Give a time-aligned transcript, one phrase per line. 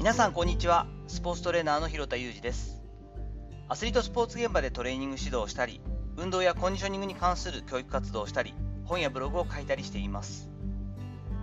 [0.00, 0.86] 皆さんこんにちは。
[1.08, 2.80] スポーツトレーナーの広田裕二です。
[3.68, 5.82] アスリートスポーツ現場でトレーニング指導をしたり
[6.16, 8.54] 運動やコンディショニングに関する教育活動をしたり
[8.86, 10.48] 本やブログを書いたりしています。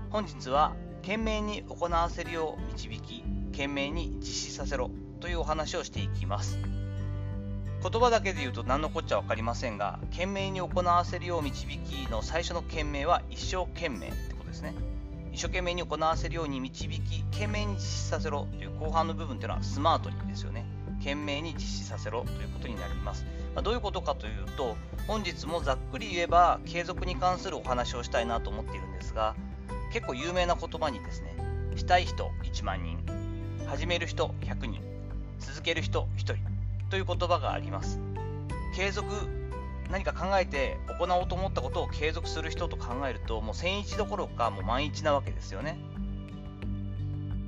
[0.10, 4.90] 本日は懸命に行わせるよう導き懸命に実施させろ
[5.20, 6.58] というお話をしていきます。
[6.58, 14.74] 言葉だけで言うと何のこっちゃ分かりませんが懸命に行わせるよう導きの最初の懸命は一生懸命ってことですね。
[15.38, 20.66] 一生懸命に行わせるように導き懸命に実施させろという後半の部分というのはスマートにですよね。
[20.98, 23.24] 懸命に実施させろということになります、
[23.54, 29.36] まあ、どういうことかというと本日もざっくり言えば継続に関するお話をしたいなと思っているんですが
[29.94, 31.36] 結構有名な言葉にですね
[31.76, 32.98] したい人1万人
[33.68, 34.82] 始める人100人
[35.38, 36.38] 続ける人1人
[36.90, 38.00] という言葉があります。
[38.76, 39.37] 継続
[39.92, 45.80] 何か考えて行おうと思ったことを継続する人と考えるともう1000日どころかもう万日なわけですよね。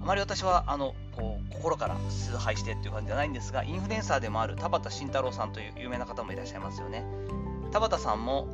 [0.02, 7.06] あまり私はあのこう心から崇拝してっていう感じじゃないんですがインフルエンサーでもある田畑慎太郎さんという有名な方もいらっしゃいますよね。
[7.72, 8.48] 田畑さんも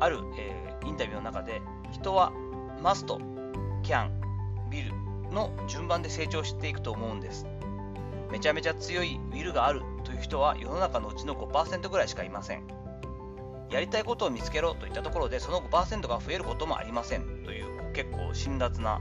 [0.00, 2.32] ある、えー、インタビューの中で人は
[2.82, 3.20] マスト、
[3.84, 4.10] キャン、
[4.70, 4.92] ビル
[5.30, 7.46] の順番で成長していくと思うんです。
[8.32, 12.81] めちゃめちゃ強いウィルがあるという人は世の中のうちの5%ぐらいしかいません。
[13.72, 19.00] やりたいことを見つけろといったところでその5%が増えることもありませんという結構辛辣な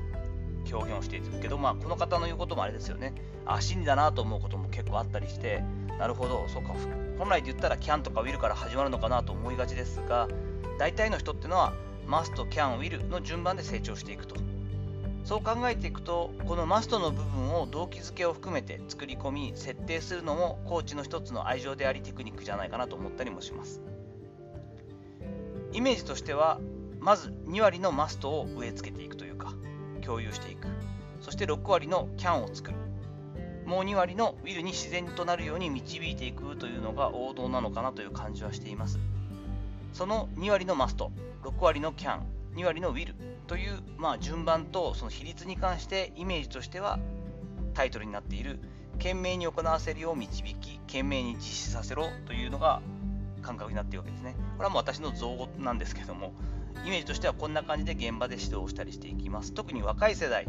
[0.71, 3.13] 表現をしているけど、まあ、この方の言うこともあれですよね。
[3.45, 5.63] あ真理だなと思うことも結構あったりして
[5.99, 6.73] なるほどそうか
[7.17, 10.27] 本来で言ったらキャンとかウィルから始まるのかなと思いがちですが
[10.77, 11.73] 大体の人っていうのは
[12.07, 14.35] マスト、キャン、ウィルの順番で成長していくと。
[15.23, 23.81] そう考えていくとこのマストの部分を動機づけを含めて作り込み設定するのもコーチの一つの愛情でありテクニックじゃないかなと思ったりもします。
[25.73, 26.59] イメージとしては
[26.99, 29.53] まず2割のマストを植え付けていくというか
[30.01, 30.67] 共有していく。
[31.21, 32.77] そして6割のキャンを作る。
[33.65, 38.99] もう2割のウィルに自然となるように導いていくというのが王道なのかなという感じはしています。
[39.93, 41.11] その2割のマスト
[41.43, 43.15] 6割のキャン2割のウィル
[43.47, 46.99] という、まあ、順番とその比率に関してイメージとしては
[47.73, 48.59] タイトルになっている
[48.93, 52.81] 懸命に行わせるよう導き懸命に実施させろというのが
[53.41, 54.35] 感覚になっているわけですね。
[54.57, 56.33] これはもう私の造語なんですけども、
[56.85, 59.53] イメージとしてはこんな感じで現場で指導したりしていきます。
[59.53, 60.47] 特に若い世代、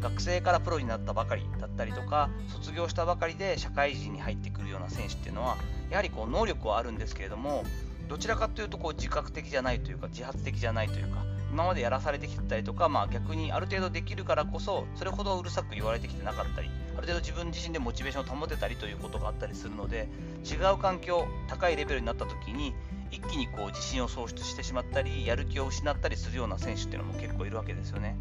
[0.00, 5.56] 学生からプロになったばかりだったりとか、卒業したばかりで社会人に入ってくるような選手っていうのは、
[5.90, 7.64] やはりこう能力はあるんですけれども、
[8.08, 20.08] どちらかというとこう自覚的じゃないというか、自発的じゃないというか、今までやらされてきたりとか、まあ、逆にある程度できるからこそ、それほどうるさく言われてきてなかったり、ある程度自分自身でモチベーションを保てたりということがあったりするので、
[20.44, 22.74] 違う環境、高いレベルになった時に、
[23.10, 28.16] 一気にこう自信を喪失してしまったり、やる気を失ったりするような選手っていうのも結構いるわけですよね。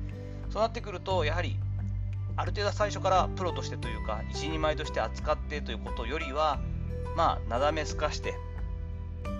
[0.49, 1.57] そうなってくると、やはり
[2.35, 6.59] ある程度最初からプロとしてというか、一人前として扱ってということよりは、
[7.15, 8.33] まあ、なだめすかして、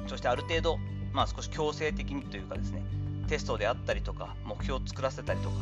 [0.07, 0.77] そしてある程度、
[1.11, 2.83] まあ、少し強制的にというかですね、
[3.27, 5.55] テストであったりとか、目標を作らせたりとか、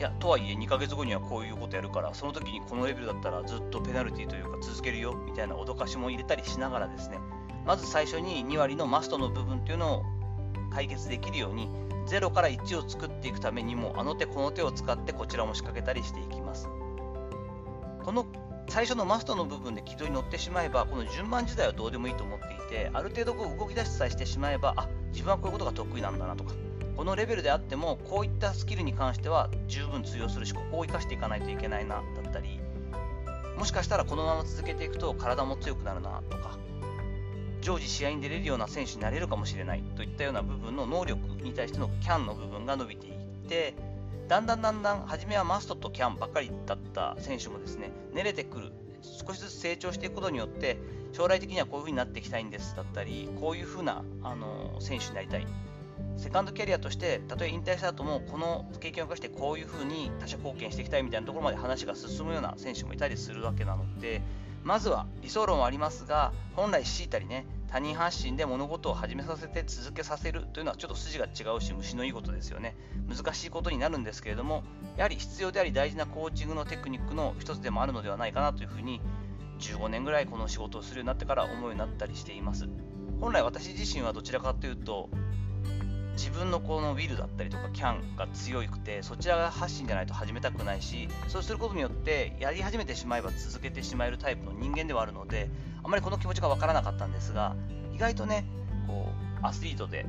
[0.00, 7.18] いや、とはいえ2ヶ月後にはこういうことやるから、その時にこのレベルだったらずっとペナルティというか続けるよみたいな脅かしも入れたりしながらですね、
[7.66, 10.02] まず最初に2割のマストの部分っていうのを
[10.72, 11.68] 解決できるように、
[12.06, 16.70] 0から1を作っていくためにも、あの手この手を使ってこちらも仕掛けたりしていきます。
[18.02, 18.24] この
[18.70, 26.54] 最初のマストの部分で軌道に乗ってしまえば、この順番自体はどうでもいいと思っていて、ある程度こう動き出しさえしてしまえば、あ自分はこういうことが得意なんだなとか、
[27.00, 32.60] このレベルであっても、こういったスキルに関しては十分通用するし、ここを生かしていかないといけないなだったり、
[33.56, 36.58] もしかしたらこのまま続けていくと体も強くなるなとか、
[37.62, 43.14] 常時試合に出れるような選手になれるかもしれないといったような部分の能力に対してのキャンの部分が伸びていっ
[43.48, 43.72] て、
[44.28, 48.72] だんだんだんだん初めはマストとキャンばっかりだった選手もですね練れてくる
[49.26, 50.76] 少しずつ成長していくことによって
[51.12, 55.46] 将来的にはこういう風になっていきたいんですだったりこういう風なあの選手になりたい
[56.16, 64.22] セカンドキャリアとしてたとえ引退した後もこの経験を生かしてこういう風に他者貢献していきたいみたいなところまで話が進むような選手もいたりするわけなので
[64.62, 72.76] まずは理想論はありますが本来強いたりね他人発信で物事を始めさせて続けさせるというのはちょっと筋が違うし虫のいいことですよね。
[73.08, 74.64] 難しいことになるんですけれども
[74.96, 79.00] やはり必要であり大事なコーチングのテクニックの一つでもあるのではないかなというふうに
[79.60, 82.68] 15年ぐらいこの仕事をするようになってから思うようになったりしています。
[83.20, 85.10] 本来私自身はどちらかというと
[86.16, 95.48] 自分のこのウィルだったりとかキャンが強くてそちらが発信じゃないと始めたくないしそうすることによってやり始めてしまえば続けてしまえるタイプの人間ではあるので
[95.82, 97.56] あまりこの気持ちが分からなかったんですが
[97.94, 98.44] 意外とね
[98.86, 99.08] こ
[99.42, 100.06] うアスリートで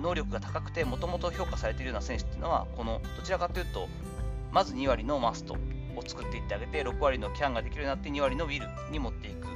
[0.00, 3.88] 能力が高くてもともと評価されているような選手っていうのはこのどちらかというと
[4.52, 9.50] まず2割のマストを作っていってあげて6割のキャンができるようになって2割のウィルに持っていく。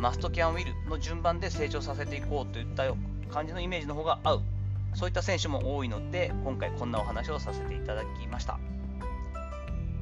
[0.00, 2.84] マストキャンウィルの順番で成長させていこうといった
[3.30, 4.42] 感じのイメージの方が合う。
[4.94, 8.58] そういった選手も多いので今回こんなお話をさせていただきました。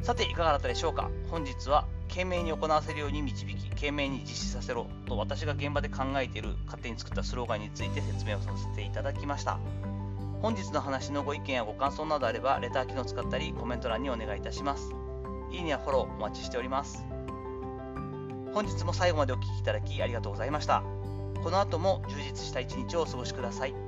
[0.02, 1.10] さていかがだったでしょうか？
[1.30, 9.58] 本日は懸命に行わせるように導き懸命に実施させろと私が現場で考えている勝手に作ったスローガンについて説明をさせていただきました。
[10.40, 14.92] 本日の話のご意見やご感想などあればレター機能を使ったりコメント欄にお願いいたします。
[15.50, 17.04] いいねやフォローお待ちしております。
[18.54, 20.82] 本日も最後までお聴きいただきありがとうございました。
[21.42, 23.87] この後も充実した一日をお過ごしください。